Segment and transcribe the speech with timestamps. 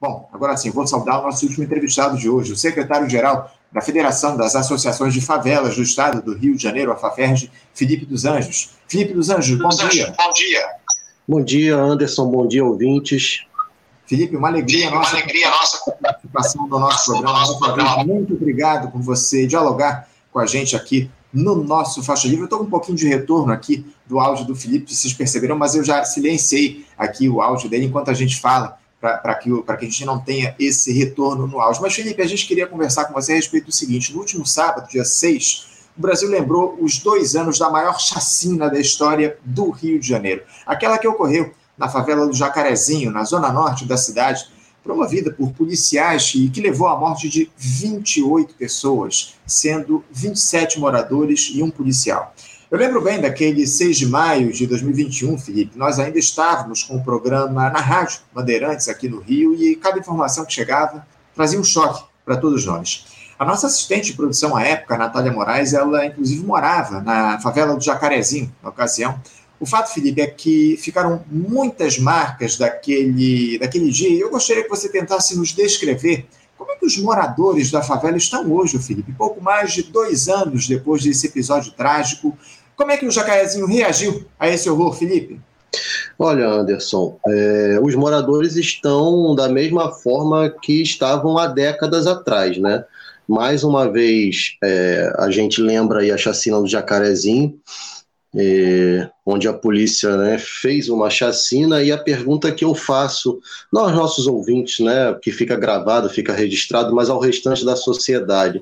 [0.00, 4.36] Bom, agora sim, vou saudar o nosso último entrevistado de hoje, o secretário-geral da Federação
[4.36, 8.70] das Associações de Favelas do Estado do Rio de Janeiro, a FAFERJ, Felipe dos Anjos.
[8.86, 10.14] Felipe dos Anjos, bom dia.
[10.16, 10.68] Bom dia.
[11.26, 13.44] Bom dia, Anderson, bom dia, ouvintes.
[14.06, 17.38] Felipe, uma alegria Felipe, nossa, uma alegria nossa participação do nosso programa.
[17.40, 18.04] Nosso programa.
[18.04, 22.42] Muito obrigado por você dialogar com a gente aqui no nosso Faixa Livre.
[22.42, 25.74] Eu estou com um pouquinho de retorno aqui do áudio do Felipe, vocês perceberam, mas
[25.74, 29.80] eu já silenciei aqui o áudio dele enquanto a gente fala, para que, que a
[29.80, 31.82] gente não tenha esse retorno no áudio.
[31.82, 34.88] Mas, Felipe, a gente queria conversar com você a respeito do seguinte: no último sábado,
[34.88, 39.98] dia 6, o Brasil lembrou os dois anos da maior chacina da história do Rio
[39.98, 40.42] de Janeiro.
[40.66, 44.48] Aquela que ocorreu na favela do Jacarezinho, na zona norte da cidade,
[44.82, 51.62] promovida por policiais e que levou à morte de 28 pessoas, sendo 27 moradores e
[51.62, 52.34] um policial.
[52.70, 57.02] Eu lembro bem daquele 6 de maio de 2021, Felipe, nós ainda estávamos com o
[57.02, 62.04] programa na Rádio Bandeirantes aqui no Rio e cada informação que chegava trazia um choque
[62.26, 63.06] para todos nós.
[63.38, 67.74] A nossa assistente de produção à época, a Natália Moraes, ela inclusive morava na favela
[67.74, 69.18] do Jacarezinho, na ocasião,
[69.58, 74.68] o fato, Felipe, é que ficaram muitas marcas daquele, daquele dia e eu gostaria que
[74.68, 79.40] você tentasse nos descrever como é que os moradores da favela estão hoje, Felipe, pouco
[79.40, 82.36] mais de dois anos depois desse episódio trágico.
[82.78, 85.40] Como é que o Jacarezinho reagiu a esse horror, Felipe?
[86.16, 92.84] Olha, Anderson, é, os moradores estão da mesma forma que estavam há décadas atrás, né?
[93.26, 97.58] Mais uma vez, é, a gente lembra aí a chacina do Jacarezinho,
[98.36, 103.40] é, onde a polícia né, fez uma chacina e a pergunta que eu faço,
[103.72, 108.60] não aos nossos ouvintes, né, que fica gravado, fica registrado, mas ao restante da sociedade,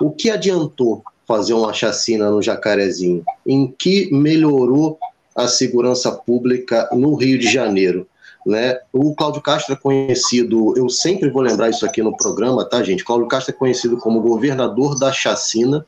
[0.00, 3.24] o que adiantou fazer uma chacina no Jacarezinho?
[3.46, 4.98] Em que melhorou
[5.34, 8.06] a segurança pública no Rio de Janeiro?
[8.44, 8.78] Né?
[8.92, 13.04] O Cláudio Castro é conhecido, eu sempre vou lembrar isso aqui no programa, tá, gente?
[13.04, 15.86] Cláudio Castro é conhecido como governador da chacina.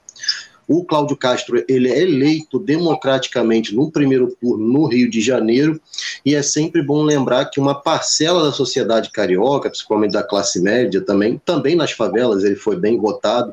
[0.66, 5.80] O Cláudio Castro ele é eleito democraticamente no primeiro turno no Rio de Janeiro
[6.24, 11.02] e é sempre bom lembrar que uma parcela da sociedade carioca, principalmente da classe média
[11.02, 13.52] também, também nas favelas ele foi bem votado,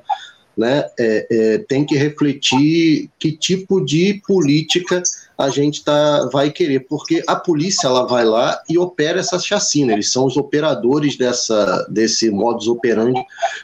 [0.62, 5.02] né, é, é, tem que refletir que tipo de política
[5.38, 9.92] a gente tá, vai querer, porque a polícia ela vai lá e opera essa chacina,
[9.92, 13.22] eles são os operadores dessa, desse modus operandi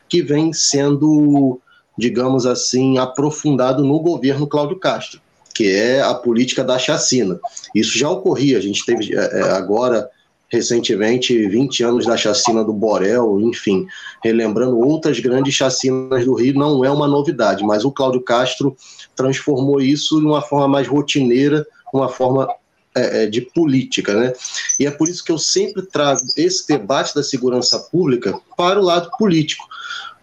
[0.10, 1.62] que vem sendo
[1.98, 5.20] digamos assim, aprofundado no governo Cláudio Castro,
[5.54, 7.40] que é a política da chacina.
[7.74, 10.08] Isso já ocorria, a gente teve é, é agora,
[10.50, 13.86] recentemente, 20 anos da chacina do Borel, enfim,
[14.24, 18.76] relembrando outras grandes chacinas do Rio, não é uma novidade, mas o Cláudio Castro
[19.16, 22.48] transformou isso de uma forma mais rotineira, uma forma
[22.96, 24.34] é, é, de política, né?
[24.80, 28.84] E é por isso que eu sempre trago esse debate da segurança pública para o
[28.84, 29.64] lado político,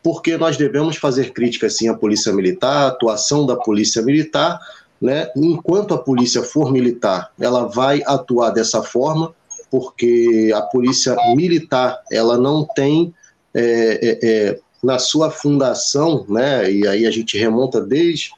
[0.02, 4.58] porque nós devemos fazer críticas sim à polícia militar, à atuação da polícia militar,
[5.00, 5.30] né?
[5.36, 9.32] Enquanto a polícia for militar, ela vai atuar dessa forma,
[9.74, 13.12] porque a polícia militar ela não tem
[13.52, 16.70] é, é, é, na sua fundação, né?
[16.70, 18.30] E aí a gente remonta desde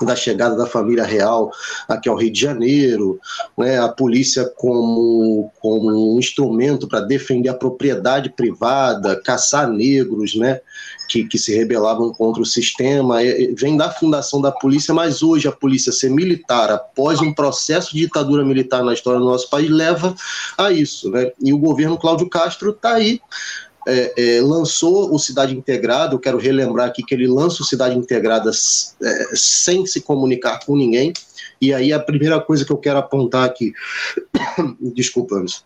[0.00, 1.50] da chegada da família real
[1.86, 3.20] aqui ao Rio de Janeiro,
[3.56, 10.60] né, a polícia como, como um instrumento para defender a propriedade privada, caçar negros, né,
[11.08, 13.18] que, que se rebelavam contra o sistema,
[13.56, 18.00] vem da fundação da polícia, mas hoje a polícia ser militar, após um processo de
[18.00, 20.14] ditadura militar na história do nosso país, leva
[20.56, 21.10] a isso.
[21.10, 21.32] Né?
[21.42, 23.20] E o governo Cláudio Castro está aí
[23.88, 27.96] é, é, lançou o Cidade Integrada, eu quero relembrar aqui que ele lança o Cidade
[27.96, 31.10] Integrada é, sem se comunicar com ninguém,
[31.58, 33.72] e aí a primeira coisa que eu quero apontar aqui,
[34.94, 35.62] desculpa, Anderson,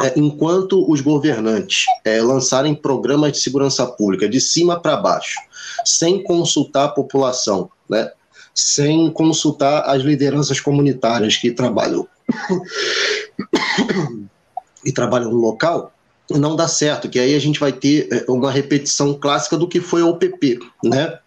[0.00, 5.38] é, enquanto os governantes é, lançarem programas de segurança pública de cima para baixo,
[5.84, 8.10] sem consultar a população, né,
[8.54, 12.06] sem consultar as lideranças comunitárias que trabalham
[14.84, 15.92] e trabalham no local,
[16.30, 19.80] não dá certo, que aí a gente vai ter é, uma repetição clássica do que
[19.80, 21.18] foi a OPP, né?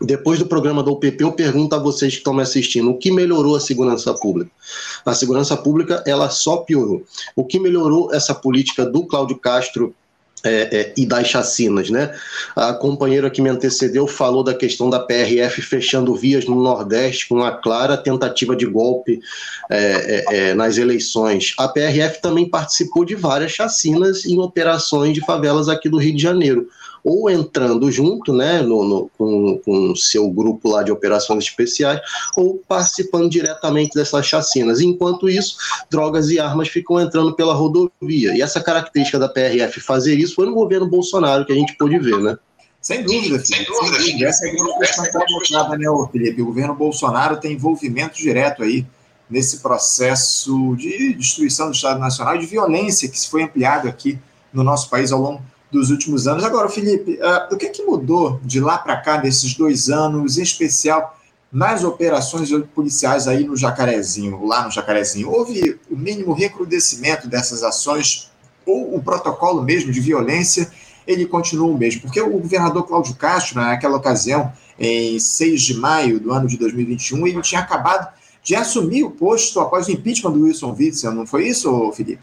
[0.00, 3.12] Depois do programa da OPP, eu pergunto a vocês que estão me assistindo, o que
[3.12, 4.50] melhorou a segurança pública?
[5.04, 7.04] A segurança pública, ela só piorou.
[7.36, 9.94] O que melhorou essa política do Cláudio Castro
[10.44, 12.14] é, é, e das chacinas, né?
[12.54, 17.36] A companheira que me antecedeu falou da questão da PRF fechando vias no Nordeste com
[17.36, 19.20] uma clara tentativa de golpe
[19.68, 21.54] é, é, é nas eleições.
[21.58, 26.22] A PRF também participou de várias chacinas em operações de favelas aqui do Rio de
[26.22, 26.68] Janeiro
[27.08, 32.00] ou entrando junto, né, no, no, com, com seu grupo lá de operações especiais,
[32.36, 34.80] ou participando diretamente dessas chacinas.
[34.80, 35.56] Enquanto isso,
[35.90, 38.36] drogas e armas ficam entrando pela rodovia.
[38.36, 41.98] E essa característica da PRF fazer isso foi no governo Bolsonaro que a gente pôde
[41.98, 42.36] ver, né?
[42.80, 43.92] Sem dúvida, Sem dúvida.
[43.92, 44.28] Sem dúvida.
[44.28, 46.42] Essa é a grande questão que colocada, né, Felipe?
[46.42, 48.86] O governo Bolsonaro tem envolvimento direto aí
[49.28, 54.18] nesse processo de destruição do Estado Nacional e de violência que se foi ampliado aqui
[54.52, 56.44] no nosso país ao longo dos últimos anos.
[56.44, 60.42] Agora, Felipe, uh, o que, que mudou de lá para cá, desses dois anos, em
[60.42, 61.16] especial
[61.50, 65.30] nas operações policiais aí no Jacarezinho, lá no Jacarezinho?
[65.30, 68.30] Houve o mínimo recrudescimento dessas ações
[68.66, 70.70] ou o protocolo mesmo de violência,
[71.06, 72.02] ele continua o mesmo?
[72.02, 77.26] Porque o governador Cláudio Castro, naquela ocasião, em 6 de maio do ano de 2021,
[77.26, 78.12] ele tinha acabado
[78.42, 82.22] de assumir o posto após o impeachment do Wilson Witzel, não foi isso, Felipe?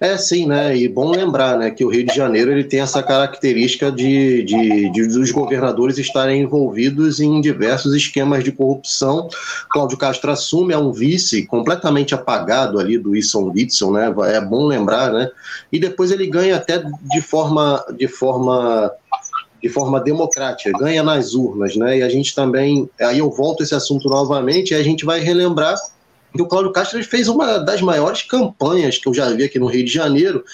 [0.00, 0.76] É, sim, né?
[0.76, 4.90] E bom lembrar, né, que o Rio de Janeiro ele tem essa característica de, de,
[4.90, 9.28] de dos governadores estarem envolvidos em diversos esquemas de corrupção.
[9.70, 14.14] Cláudio Castro assume é um vice completamente apagado ali do Wilson Witzel, né?
[14.32, 15.28] É bom lembrar, né?
[15.72, 18.92] E depois ele ganha até de forma de forma
[19.60, 21.98] de forma democrática, ganha nas urnas, né?
[21.98, 25.76] E a gente também, aí eu volto esse assunto novamente e a gente vai relembrar
[26.34, 29.66] que o Cláudio Castro fez uma das maiores campanhas que eu já vi aqui no
[29.66, 30.44] Rio de Janeiro.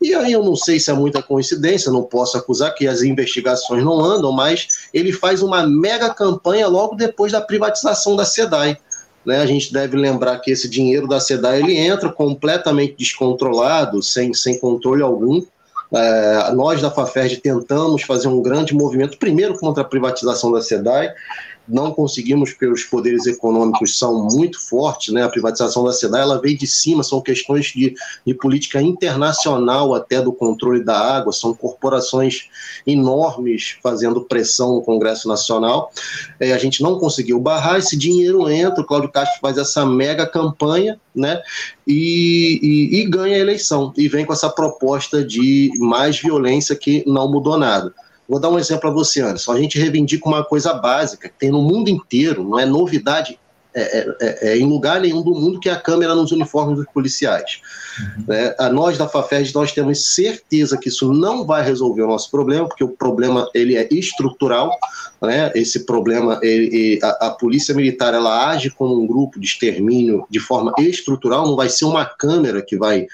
[0.00, 3.82] E aí eu não sei se é muita coincidência, não posso acusar que as investigações
[3.82, 8.76] não andam, mas ele faz uma mega campanha logo depois da privatização da SEDAI.
[9.24, 14.32] Né, a gente deve lembrar que esse dinheiro da SEDAI ele entra completamente descontrolado, sem,
[14.32, 15.42] sem controle algum.
[15.92, 21.12] É, nós da FAFERJ tentamos fazer um grande movimento, primeiro contra a privatização da SEDAI,
[21.68, 25.24] não conseguimos porque os poderes econômicos são muito fortes, né?
[25.24, 27.94] A privatização da SEDAI, ela veio de cima, são questões de,
[28.26, 32.48] de política internacional até do controle da água, são corporações
[32.86, 35.90] enormes fazendo pressão no Congresso Nacional.
[36.38, 40.26] É, a gente não conseguiu barrar, esse dinheiro entra, o Cláudio Castro faz essa mega
[40.26, 41.40] campanha, né?
[41.86, 47.04] E, e, e ganha a eleição, e vem com essa proposta de mais violência que
[47.06, 47.92] não mudou nada.
[48.28, 49.52] Vou dar um exemplo a você, Anderson.
[49.52, 53.38] A gente reivindica uma coisa básica, que tem no mundo inteiro, não é novidade
[53.76, 56.78] é, é, é, é, em lugar nenhum do mundo que é a câmera nos uniformes
[56.78, 57.60] dos policiais.
[58.00, 58.32] Uhum.
[58.32, 62.30] É, a nós da FAFED, nós temos certeza que isso não vai resolver o nosso
[62.30, 64.70] problema, porque o problema ele é estrutural,
[65.20, 65.52] né?
[65.54, 70.40] esse problema, ele, a, a, polícia militar ela age como um grupo de extermínio de
[70.40, 73.06] forma estrutural, não vai ser uma câmera que vai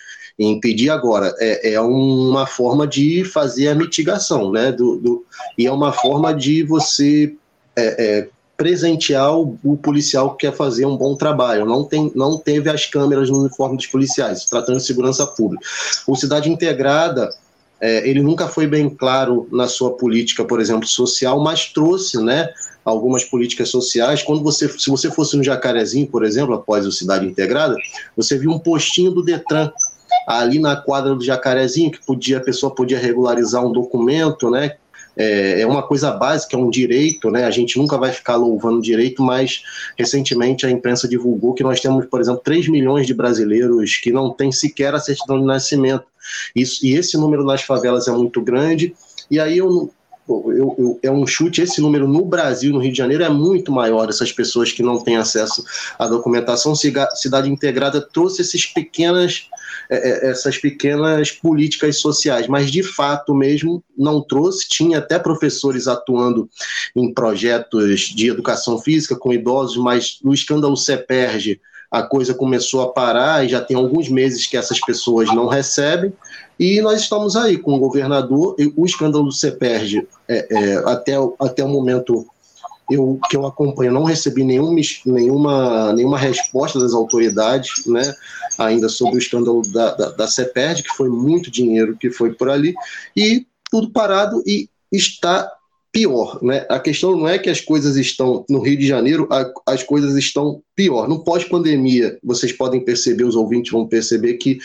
[0.50, 4.72] impedir agora é, é uma forma de fazer a mitigação, né?
[4.72, 5.24] Do, do
[5.56, 7.34] e é uma forma de você
[7.76, 11.66] é, é, presentear o, o, policial que quer fazer um bom trabalho.
[11.66, 15.64] Não, tem, não teve as câmeras no uniforme dos policiais, tratando de segurança pública.
[16.06, 17.28] O Cidade Integrada,
[17.82, 22.48] é, ele nunca foi bem claro na sua política, por exemplo, social, mas trouxe, né?
[22.84, 24.22] algumas políticas sociais.
[24.22, 27.76] Quando você, se você fosse no Jacarezinho, por exemplo, após o Cidade Integrada,
[28.16, 29.70] você viu um postinho do Detran
[30.26, 34.76] ali na quadra do Jacarezinho, que podia, a pessoa podia regularizar um documento, né?
[35.16, 37.44] É, é uma coisa básica, é um direito, né?
[37.44, 39.62] A gente nunca vai ficar louvando direito, mas
[39.98, 44.30] recentemente a imprensa divulgou que nós temos, por exemplo, 3 milhões de brasileiros que não
[44.30, 46.04] têm sequer a certidão de nascimento.
[46.54, 48.94] Isso, e esse número nas favelas é muito grande.
[49.30, 49.90] E aí eu,
[50.28, 53.72] eu, eu, é um chute, esse número no Brasil, no Rio de Janeiro, é muito
[53.72, 55.64] maior, essas pessoas que não têm acesso
[55.98, 56.74] à documentação.
[56.74, 59.48] Cidade Integrada trouxe esses pequenas
[59.90, 64.68] é, é, essas pequenas políticas sociais, mas de fato mesmo não trouxe.
[64.68, 66.48] Tinha até professores atuando
[66.94, 71.60] em projetos de educação física com idosos, mas no escândalo CEPERG
[71.92, 76.10] a coisa começou a parar e já tem alguns meses que essas pessoas não recebem.
[76.58, 81.62] E nós estamos aí com o governador, o escândalo do CEPERG, é, é, até, até
[81.62, 82.26] o momento
[82.90, 88.02] eu, que eu acompanho, não recebi nenhum, nenhuma, nenhuma resposta das autoridades, né,
[88.58, 92.48] ainda sobre o escândalo da, da, da CEPERD, que foi muito dinheiro que foi por
[92.48, 92.74] ali,
[93.14, 95.50] e tudo parado e está
[95.92, 96.42] pior.
[96.42, 96.66] Né?
[96.68, 100.16] A questão não é que as coisas estão no Rio de Janeiro, a, as coisas
[100.16, 101.06] estão pior.
[101.06, 104.58] No pós-pandemia, vocês podem perceber, os ouvintes vão perceber que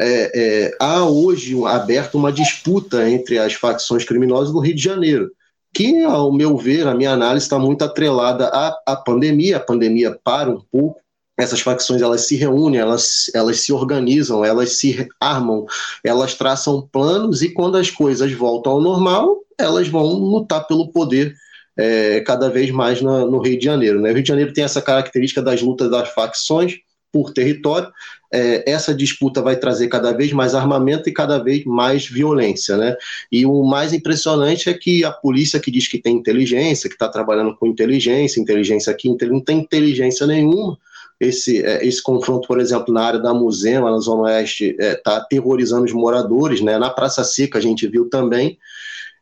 [0.00, 5.30] é, é, há hoje aberto uma disputa entre as facções criminosas do Rio de Janeiro
[5.72, 9.58] que, ao meu ver, a minha análise está muito atrelada à, à pandemia.
[9.58, 11.00] A pandemia para um pouco,
[11.40, 15.66] essas facções elas se reúnem, elas, elas se organizam, elas se armam,
[16.04, 21.34] elas traçam planos e quando as coisas voltam ao normal, elas vão lutar pelo poder
[21.76, 24.00] é, cada vez mais no, no Rio de Janeiro.
[24.00, 24.10] Né?
[24.10, 26.78] O Rio de Janeiro tem essa característica das lutas das facções,
[27.12, 27.90] por território,
[28.32, 32.96] é, essa disputa vai trazer cada vez mais armamento e cada vez mais violência, né?
[33.30, 37.08] E o mais impressionante é que a polícia que diz que tem inteligência, que está
[37.08, 40.78] trabalhando com inteligência, inteligência aqui, não tem inteligência nenhuma,
[41.20, 44.94] esse, é, esse confronto, por exemplo, na área da Musema, na Zona Oeste, está é,
[44.94, 46.78] tá aterrorizando os moradores, né?
[46.78, 48.58] Na Praça Seca a gente viu também.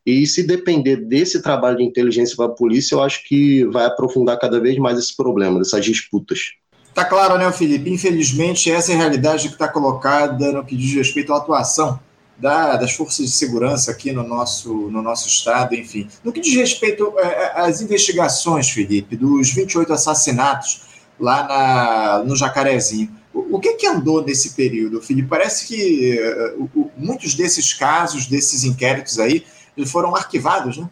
[0.07, 4.39] E se depender desse trabalho de inteligência para a polícia, eu acho que vai aprofundar
[4.39, 6.53] cada vez mais esse problema, dessas disputas.
[6.95, 7.91] Tá claro, né, Felipe?
[7.91, 12.01] Infelizmente, essa é a realidade que está colocada no que diz respeito à atuação
[12.39, 16.09] da, das forças de segurança aqui no nosso, no nosso estado, enfim.
[16.25, 20.88] No que diz respeito é, é, às investigações, Felipe, dos 28 assassinatos
[21.19, 25.29] lá na, no Jacarezinho, o, que, que andou nesse período, Felipe?
[25.29, 26.19] Parece que
[26.59, 29.45] uh, muitos desses casos, desses inquéritos aí,
[29.87, 30.89] foram arquivados, né?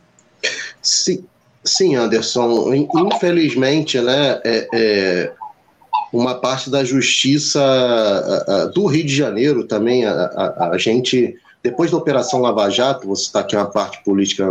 [0.81, 1.25] Sim,
[1.65, 2.73] sim Anderson.
[2.75, 5.33] Infelizmente, né, é, é
[6.13, 7.61] uma parte da justiça
[8.75, 13.41] do Rio de Janeiro também, a, a, gente, depois da Operação Lava Jato, você está
[13.41, 14.47] aqui uma parte política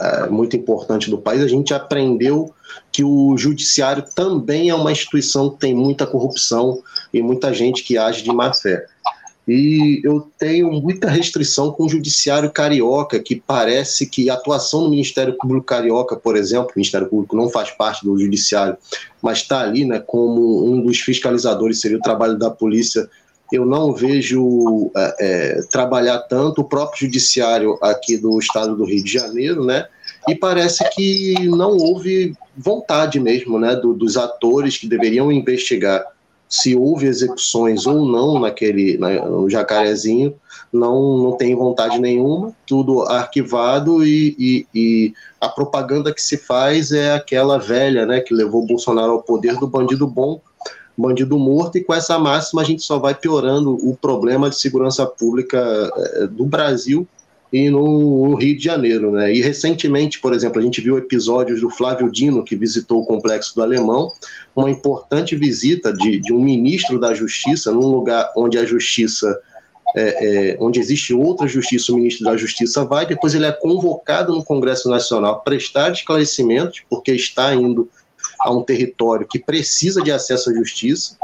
[0.00, 2.52] é, muito importante do país, a gente aprendeu
[2.92, 7.96] que o judiciário também é uma instituição que tem muita corrupção e muita gente que
[7.96, 8.86] age de má fé.
[9.48, 14.90] E eu tenho muita restrição com o judiciário carioca, que parece que a atuação do
[14.90, 18.76] Ministério Público Carioca, por exemplo, o Ministério Público não faz parte do judiciário,
[19.22, 23.08] mas está ali né, como um dos fiscalizadores, seria o trabalho da polícia.
[23.52, 29.02] Eu não vejo é, é, trabalhar tanto o próprio judiciário aqui do estado do Rio
[29.02, 29.86] de Janeiro, né?
[30.28, 36.04] E parece que não houve vontade mesmo, né, do, dos atores que deveriam investigar
[36.48, 40.34] se houve execuções ou não naquele né, no Jacarezinho,
[40.72, 46.92] não, não tem vontade nenhuma, tudo arquivado e, e, e, a propaganda que se faz
[46.92, 50.40] é aquela velha, né, que levou Bolsonaro ao poder do bandido bom,
[50.96, 55.04] bandido morto, e com essa máxima a gente só vai piorando o problema de segurança
[55.06, 55.58] pública
[55.96, 57.06] eh, do Brasil
[57.52, 59.12] e no, Rio de Janeiro.
[59.12, 59.34] Né?
[59.34, 63.54] E recentemente, por exemplo, a gente viu episódios do Flávio Dino, que visitou o Complexo
[63.54, 64.10] do Alemão,
[64.54, 69.38] uma importante visita de, de um ministro da Justiça, num lugar onde a Justiça.
[69.94, 74.34] É, é, onde existe outra justiça, o ministro da Justiça vai, depois ele é convocado
[74.34, 77.88] no Congresso Nacional a prestar esclarecimentos, porque está indo
[78.40, 81.16] a um território que precisa de acesso à justiça,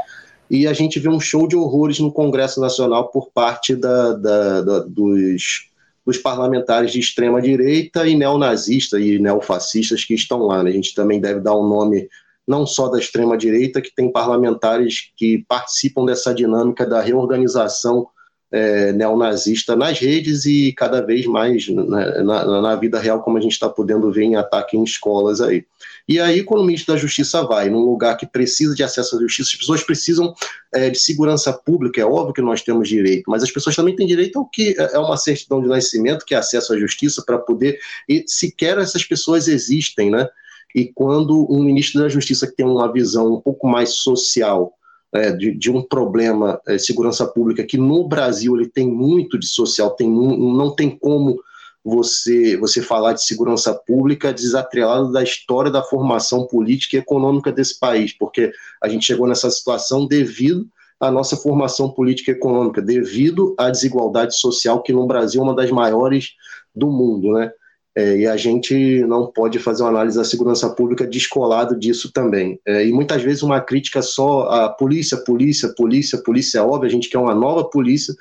[0.51, 4.61] e a gente vê um show de horrores no Congresso Nacional por parte da, da,
[4.61, 5.71] da, dos
[6.05, 10.63] dos parlamentares de extrema direita e neonazistas e neofascistas que estão lá.
[10.63, 10.71] Né?
[10.71, 12.09] A gente também deve dar um nome
[12.47, 18.09] não só da extrema direita, que tem parlamentares que participam dessa dinâmica da reorganização
[18.53, 23.41] é, neonazista nas redes e cada vez mais né, na, na, vida real, como a
[23.41, 25.65] gente está podendo ver em ataque em escolas aí.
[26.07, 29.21] E aí, quando o ministro da Justiça vai num lugar que precisa de acesso à
[29.21, 30.35] justiça, as pessoas precisam
[30.75, 34.07] é, de segurança pública, é óbvio que nós temos direito, mas as pessoas também têm
[34.07, 37.39] direito ao que é, é uma certidão de nascimento, que é acesso à justiça, para
[37.39, 37.79] poder,
[38.09, 40.29] e sequer essas pessoas existem, né?
[40.75, 44.73] E quando um ministro da Justiça que tem uma visão um pouco mais social,
[45.15, 49.47] é, de, de, um problema é, segurança pública que no Brasil ele tem muito de
[49.47, 51.39] social, tem, não tem como
[51.85, 57.79] você, você falar de segurança pública desatrelado da história da formação política e econômica desse
[57.79, 58.53] país, porque
[58.83, 60.67] a gente chegou nessa situação devido
[61.01, 65.55] à nossa formação política e econômica, devido à desigualdade social que no Brasil é uma
[65.55, 66.35] das maiores
[66.75, 67.53] do mundo, né?
[67.95, 72.59] É, e a gente não pode fazer uma análise da segurança pública descolado disso também.
[72.67, 76.91] É, e muitas vezes uma crítica só a polícia, polícia, polícia, polícia é óbvio, a
[76.91, 78.15] gente quer uma nova polícia,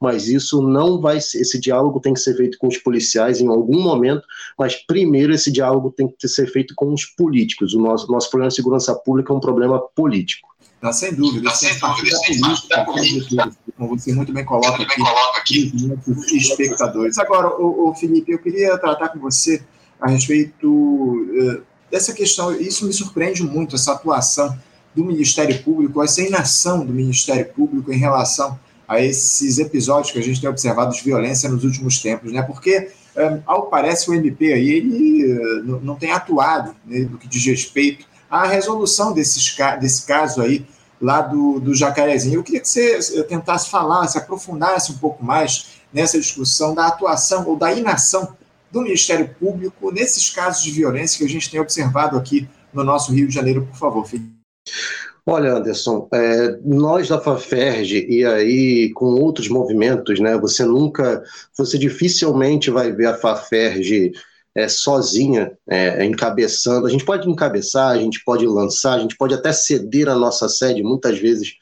[0.00, 3.48] mas isso não vai ser, esse diálogo tem que ser feito com os policiais em
[3.48, 4.22] algum momento,
[4.58, 7.74] mas primeiro esse diálogo tem que ser feito com os políticos.
[7.74, 10.48] O nosso, nosso problema de segurança pública é um problema político.
[10.80, 11.48] Não, sem dúvida.
[11.48, 12.16] Não, sem dúvida.
[12.16, 17.18] Sem política, política, como você muito bem coloca, muito aqui, bem coloca aqui, muitos espectadores.
[17.18, 19.62] Agora, o, o, Felipe, eu queria tratar com você
[20.00, 22.54] a respeito uh, dessa questão.
[22.54, 24.56] Isso me surpreende muito, essa atuação
[24.94, 30.22] do Ministério Público, essa inação do Ministério Público em relação a esses episódios que a
[30.22, 32.40] gente tem observado de violência nos últimos tempos, né?
[32.40, 37.28] Porque, um, ao parece, o MP aí, ele uh, não tem atuado né, no que
[37.28, 40.66] diz respeito a resolução desses, desse caso aí
[41.00, 42.36] lá do, do Jacarezinho.
[42.36, 47.46] Eu queria que você tentasse falar, se aprofundasse um pouco mais nessa discussão da atuação
[47.46, 48.36] ou da inação
[48.70, 53.12] do Ministério Público nesses casos de violência que a gente tem observado aqui no nosso
[53.12, 54.38] Rio de Janeiro, por favor, Felipe.
[55.24, 60.38] Olha, Anderson, é, nós da FAFERJ e aí com outros movimentos, né?
[60.38, 61.22] Você nunca,
[61.54, 64.12] você dificilmente vai ver a FAFERJ
[64.58, 66.88] é, sozinha, é, encabeçando.
[66.88, 70.48] A gente pode encabeçar, a gente pode lançar, a gente pode até ceder a nossa
[70.48, 71.54] sede muitas vezes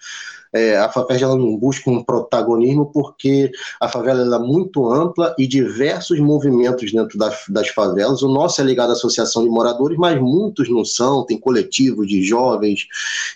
[0.56, 5.46] é, a FAFERJ ela não busca um protagonismo porque a favela é muito ampla e
[5.46, 8.22] diversos movimentos dentro das, das favelas.
[8.22, 12.22] O nosso é ligado à Associação de Moradores, mas muitos não são, tem coletivos de
[12.22, 12.86] jovens,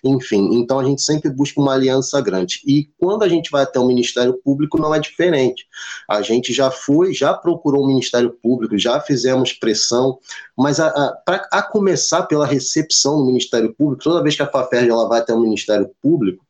[0.02, 0.54] enfim.
[0.54, 2.60] Então a gente sempre busca uma aliança grande.
[2.66, 5.66] E quando a gente vai até o Ministério Público, não é diferente.
[6.08, 10.18] A gente já foi, já procurou o Ministério Público, já fizemos pressão,
[10.56, 14.50] mas a, a, pra, a começar pela recepção do Ministério Público, toda vez que a
[14.50, 16.44] FAFERJ ela vai até o Ministério Público,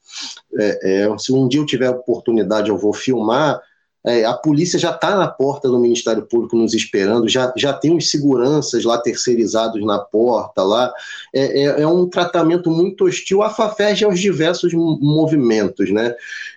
[0.59, 3.61] é, é, se um dia eu tiver oportunidade, eu vou filmar.
[4.05, 7.95] É, a polícia já está na porta do Ministério Público nos esperando, já, já tem
[7.95, 10.93] os seguranças lá terceirizados na porta lá.
[11.35, 16.15] É, é, é um tratamento muito hostil à FAFERJ aos diversos movimentos, né?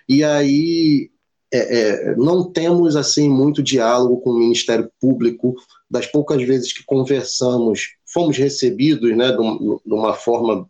[0.08, 1.10] E aí
[1.52, 5.54] é, é, não temos assim muito diálogo com o Ministério Público.
[5.88, 9.38] Das poucas vezes que conversamos, fomos recebidos, né, de,
[9.86, 10.68] uma forma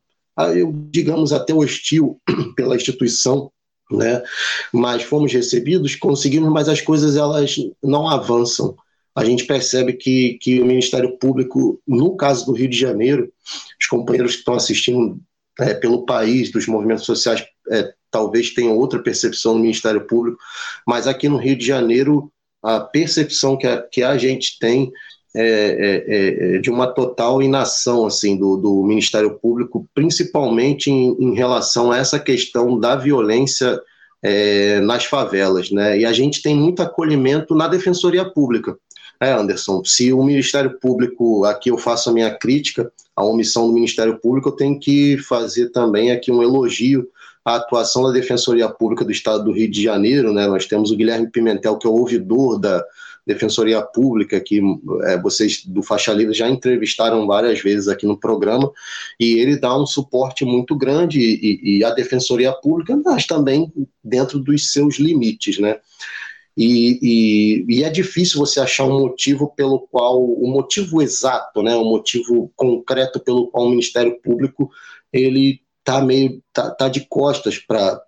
[0.91, 2.21] digamos, até hostil
[2.57, 3.51] pela instituição,
[3.91, 4.23] né?
[4.73, 8.77] Mas fomos recebidos, conseguimos, mas as coisas elas não avançam.
[9.15, 13.33] A gente percebe que, que o Ministério Público, no caso do Rio de Janeiro,
[13.81, 15.21] os companheiros que estão assistindo
[15.61, 20.39] é, pelo país, dos movimentos sociais, é, talvez tenham outra percepção do Ministério Público,
[20.87, 24.91] mas aqui no Rio de Janeiro, a percepção que a, que a gente tem
[25.37, 31.35] é, é, é, de uma total inação assim do, do Ministério Público, principalmente em, em,
[31.35, 33.81] relação a essa questão da violência
[34.23, 35.99] é, nas favelas, né?
[35.99, 38.79] E a gente tem muito acolhimento na Defensoria Pública.
[39.21, 43.75] É, Anderson, se o Ministério Público, aqui eu faço a minha crítica à omissão do
[43.75, 47.09] Ministério Público, eu tenho que fazer também aqui um elogio
[47.45, 50.47] à atuação da Defensoria Pública do Estado do Rio de Janeiro, né?
[50.47, 52.85] Nós temos o Guilherme Pimentel, que é o ouvidor da,
[53.27, 54.61] Defensoria Pública, que
[55.05, 58.71] é, vocês do Faixa Livre já entrevistaram várias vezes aqui no programa,
[59.19, 64.39] e ele dá um suporte muito grande, e, e a Defensoria Pública, mas também dentro
[64.39, 65.79] dos seus limites, né?
[66.57, 71.63] E, e, e, é difícil você achar um motivo pelo qual, o um motivo exato,
[71.63, 74.71] né, um motivo concreto pelo qual o Ministério Público
[75.13, 78.01] ele tá meio tá, tá de costas para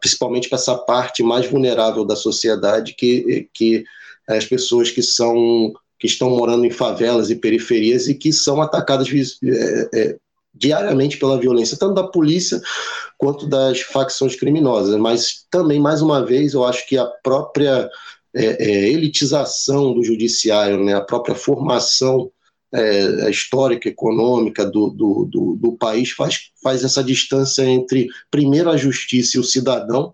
[0.00, 3.84] principalmente para essa parte mais vulnerável da sociedade que, que
[4.28, 9.08] as pessoas que são que estão morando em favelas e periferias e que são atacadas
[9.42, 10.16] é, é,
[10.54, 12.60] diariamente pela violência, tanto da polícia
[13.16, 14.94] quanto das facções criminosas.
[14.96, 17.88] Mas também, mais uma vez, eu acho que a própria
[18.34, 22.30] é, elitização do judiciário, né, a própria formação
[22.72, 28.76] é, histórica, econômica do, do, do, do, país faz, faz essa distância entre, primeiro, a
[28.76, 30.12] justiça e o cidadão.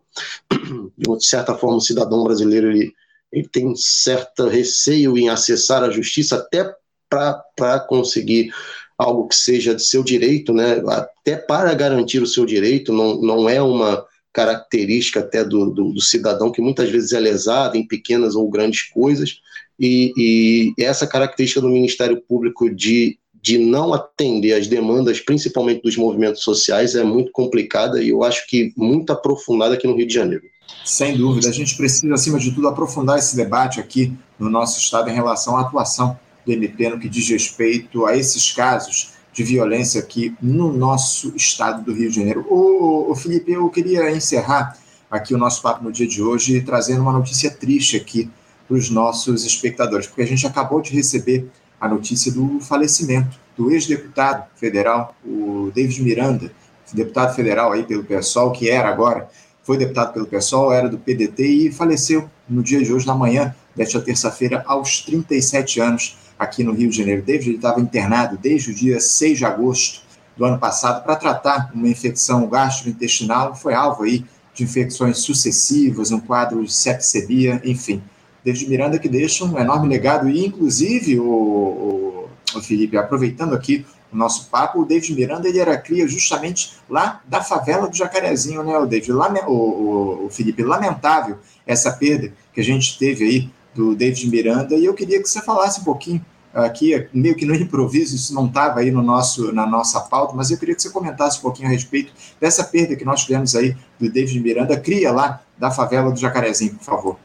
[0.97, 2.93] De certa forma, o cidadão brasileiro ele,
[3.33, 6.71] ele tem certo receio em acessar a justiça até
[7.09, 8.53] para conseguir
[8.97, 10.83] algo que seja de seu direito, né?
[10.87, 16.01] até para garantir o seu direito, não, não é uma característica até do, do, do
[16.01, 19.41] cidadão que muitas vezes é lesado em pequenas ou grandes coisas,
[19.79, 25.97] e, e essa característica do Ministério Público de, de não atender às demandas, principalmente dos
[25.97, 30.15] movimentos sociais, é muito complicada e eu acho que muito aprofundada aqui no Rio de
[30.15, 30.45] Janeiro.
[30.85, 35.09] Sem dúvida, a gente precisa, acima de tudo, aprofundar esse debate aqui no nosso Estado
[35.09, 40.01] em relação à atuação do MP no que diz respeito a esses casos de violência
[40.01, 42.47] aqui no nosso Estado do Rio de Janeiro.
[42.51, 44.77] Ô, Felipe, eu queria encerrar
[45.11, 48.31] aqui o nosso papo no dia de hoje trazendo uma notícia triste aqui
[48.67, 51.49] para os nossos espectadores, porque a gente acabou de receber
[51.81, 56.53] a notícia do falecimento do ex-deputado federal, o David Miranda,
[56.93, 59.29] deputado federal aí pelo PSOL, que era agora
[59.63, 63.55] foi deputado pelo PSOL, era do PDT e faleceu no dia de hoje, na manhã
[63.75, 67.23] desta terça-feira, aos 37 anos, aqui no Rio de Janeiro.
[67.23, 70.03] David estava internado desde o dia 6 de agosto
[70.37, 76.21] do ano passado para tratar uma infecção gastrointestinal, foi alvo aí de infecções sucessivas, um
[76.21, 78.03] quadro de septicemia, enfim.
[78.45, 83.87] David Miranda que deixa um enorme legado e, inclusive, o, o, o Felipe, aproveitando aqui
[84.13, 88.63] o nosso papo, o David Miranda ele era cria justamente lá da favela do Jacarezinho,
[88.63, 89.13] né, o David?
[89.13, 94.29] Lame, o, o, o, Felipe, lamentável essa perda que a gente teve aí do David
[94.29, 96.23] Miranda, e eu queria que você falasse um pouquinho
[96.53, 100.51] aqui, meio que no improviso, isso não estava aí no nosso, na nossa pauta, mas
[100.51, 103.75] eu queria que você comentasse um pouquinho a respeito dessa perda que nós tivemos aí
[103.99, 107.17] do David Miranda, cria lá da favela do Jacarezinho, por favor.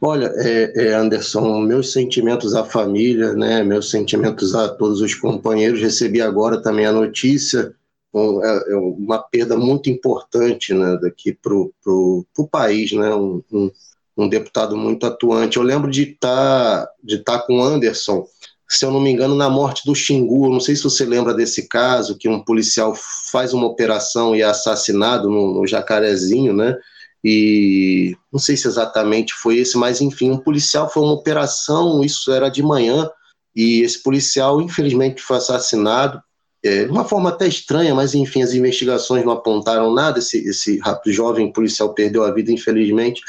[0.00, 5.80] Olha, é, é, Anderson, meus sentimentos à família, né, meus sentimentos a todos os companheiros.
[5.80, 7.74] Recebi agora também a notícia,
[8.12, 13.70] um, é, é uma perda muito importante né, daqui para o país, né, um, um,
[14.16, 15.56] um, deputado muito atuante.
[15.56, 18.26] Eu lembro de estar tá, de tá com o Anderson
[18.68, 20.50] se eu não me engano, na morte do Xingu.
[20.50, 22.94] Não sei se você lembra desse caso, que um policial
[23.32, 26.76] faz uma operação e é assassinado no, no Jacarezinho, né?
[27.24, 32.32] E não sei se exatamente foi esse, mas enfim, um policial foi uma operação, isso
[32.32, 33.10] era de manhã,
[33.54, 36.22] e esse policial, infelizmente, foi assassinado.
[36.62, 40.18] É, de uma forma até estranha, mas enfim, as investigações não apontaram nada.
[40.18, 43.20] Esse, esse jovem policial perdeu a vida, infelizmente.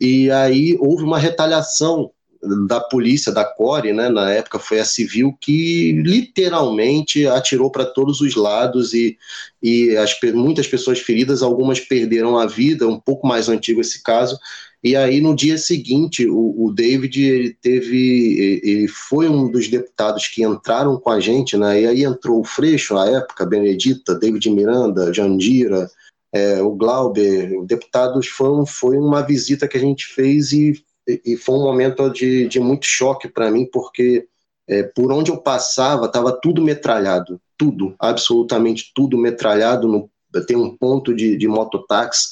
[0.00, 2.10] E aí houve uma retaliação
[2.42, 8.20] da polícia, da Core, né, na época foi a civil, que literalmente atirou para todos
[8.20, 9.18] os lados e,
[9.62, 14.38] e as, muitas pessoas feridas, algumas perderam a vida, um pouco mais antigo esse caso,
[14.82, 20.26] e aí no dia seguinte o, o David ele teve, ele foi um dos deputados
[20.26, 24.48] que entraram com a gente, né, e aí entrou o Freixo na época, Benedita, David
[24.48, 25.90] Miranda, Jandira,
[26.32, 30.82] é, o Glauber, deputados, foi, foi uma visita que a gente fez e
[31.24, 34.26] e foi um momento de, de muito choque para mim, porque
[34.68, 39.88] é, por onde eu passava estava tudo metralhado, tudo, absolutamente tudo metralhado.
[39.88, 40.10] No,
[40.46, 42.28] tem um ponto de, de mototáxi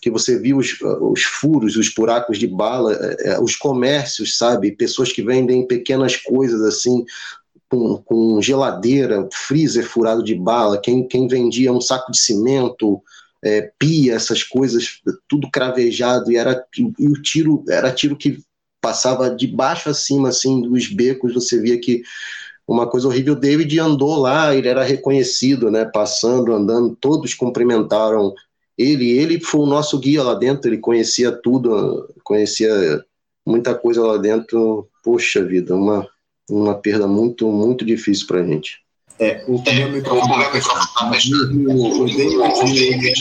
[0.00, 4.76] que você viu os, os furos, os buracos de bala, é, é os comércios, sabe?
[4.76, 7.04] Pessoas que vendem pequenas coisas assim,
[7.68, 13.02] com, com, geladeira, freezer furado de bala, quem, quem vendia um saco de cimento,
[13.44, 16.64] é, pia, essas coisas, tudo cravejado, e, era,
[16.98, 18.40] e o tiro era tiro que
[18.80, 22.02] passava de baixo a cima, assim, dos becos, você via que
[22.66, 23.34] uma coisa horrível.
[23.34, 28.34] David andou lá, ele era reconhecido, né, passando, andando, todos cumprimentaram
[28.76, 29.10] ele.
[29.10, 33.04] Ele foi o nosso guia lá dentro, ele conhecia tudo, conhecia
[33.46, 34.88] muita coisa lá dentro.
[35.02, 36.08] Poxa vida, uma,
[36.48, 38.81] uma perda muito, muito difícil para a gente.
[39.22, 41.10] É, o meu microfone está
[41.68, 43.12] O, o David,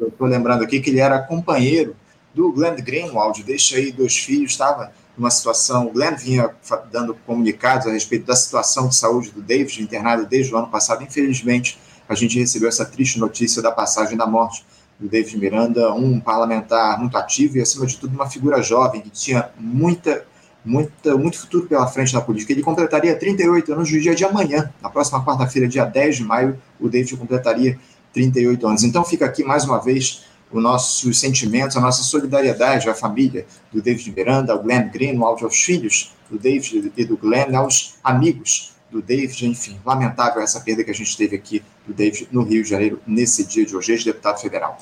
[0.00, 1.94] eu estou lembrando aqui que ele era companheiro
[2.34, 6.50] do Glenn Greenwald, deixa aí dois filhos, estava numa situação, o Glenn vinha
[6.90, 11.04] dando comunicados a respeito da situação de saúde do David, internado desde o ano passado.
[11.04, 14.64] Infelizmente, a gente recebeu essa triste notícia da passagem da morte
[14.98, 19.10] do David Miranda, um parlamentar muito ativo e, acima de tudo, uma figura jovem que
[19.10, 20.26] tinha muita
[20.64, 22.52] muito, muito futuro pela frente na política.
[22.52, 26.58] Ele completaria 38 anos no dia de amanhã, na próxima quarta-feira, dia 10 de maio,
[26.80, 27.78] o David completaria
[28.12, 28.84] 38 anos.
[28.84, 33.82] Então fica aqui mais uma vez os nossos sentimentos, a nossa solidariedade à família do
[33.82, 39.02] David Miranda, ao Glenn Greenwald, aos filhos do David e do Glenn, aos amigos do
[39.02, 42.70] David, enfim, lamentável essa perda que a gente teve aqui do David no Rio de
[42.70, 44.78] Janeiro nesse dia de hoje, ex-deputado federal.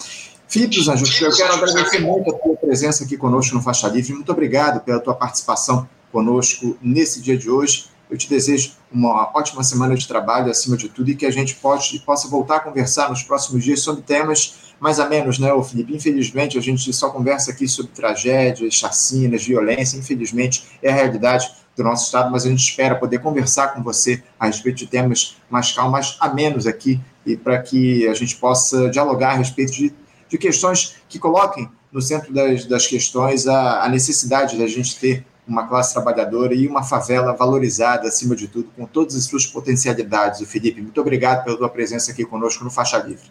[0.55, 4.13] Dos Anjos, eu quero agradecer muito a tua presença aqui conosco no Faixa Livre.
[4.13, 7.87] Muito obrigado pela tua participação conosco nesse dia de hoje.
[8.11, 11.55] Eu te desejo uma ótima semana de trabalho, acima de tudo, e que a gente
[11.55, 15.97] pode, possa voltar a conversar nos próximos dias sobre temas mais a menos, né, Felipe?
[15.97, 19.97] Infelizmente, a gente só conversa aqui sobre tragédias, chacinas, violência.
[19.97, 24.23] Infelizmente, é a realidade do nosso Estado, mas a gente espera poder conversar com você
[24.39, 28.37] a respeito de temas mais calmos, mais a menos aqui, e para que a gente
[28.37, 30.02] possa dialogar a respeito de
[30.33, 35.27] de questões que coloquem no centro das, das questões a, a necessidade da gente ter
[35.47, 40.41] uma classe trabalhadora e uma favela valorizada, acima de tudo, com todas as suas potencialidades.
[40.41, 43.31] O Felipe, muito obrigado pela tua presença aqui conosco no Faixa Livre.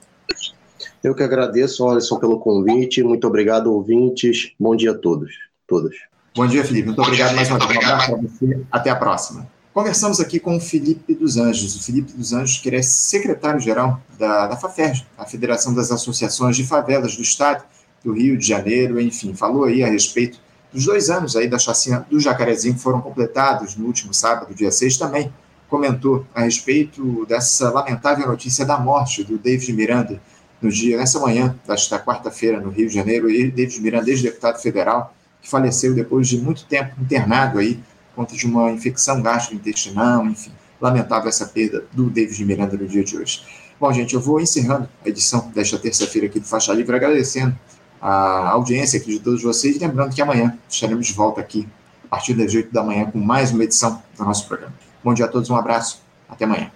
[1.04, 3.02] Eu que agradeço, Alisson, pelo convite.
[3.02, 4.52] Muito obrigado, ouvintes.
[4.60, 5.32] Bom dia a todos,
[5.66, 5.96] todos.
[6.36, 6.88] Bom dia, Felipe.
[6.88, 7.80] Muito obrigado mais uma vez.
[7.80, 8.62] Um abraço para você.
[8.72, 9.61] Até a próxima.
[9.74, 11.78] Conversamos aqui com o Felipe dos Anjos.
[11.78, 16.68] O Felipe dos Anjos, que é secretário-geral da, da FAFERJ, a Federação das Associações de
[16.68, 17.64] Favelas do Estado
[18.04, 20.40] do Rio de Janeiro, enfim, falou aí a respeito
[20.74, 24.72] dos dois anos aí da chacina do Jacarezinho, que foram completados no último sábado, dia
[24.72, 25.32] 6, também
[25.70, 30.22] comentou a respeito dessa lamentável notícia da morte do David Miranda
[30.62, 35.14] no dia, nessa manhã desta quarta-feira no Rio de Janeiro, e David Miranda, ex-deputado federal,
[35.42, 37.80] que faleceu depois de muito tempo internado aí
[38.15, 40.52] conta de uma infecção gastrointestinal, enfim.
[40.80, 43.43] Lamentável essa perda do David Miranda no dia de hoje.
[43.80, 47.58] Bom, gente, eu vou encerrando a edição desta terça-feira aqui do Faixa Livre, agradecendo
[48.02, 51.67] a audiência aqui de todos vocês, lembrando que amanhã estaremos de volta aqui,
[52.06, 54.74] a partir das 8 da manhã, com mais uma edição do nosso programa.
[55.04, 56.71] Bom dia a todos, um abraço, até amanhã.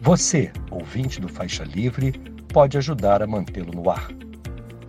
[0.00, 2.12] Você, ouvinte do Faixa Livre,
[2.52, 4.08] pode ajudar a mantê-lo no ar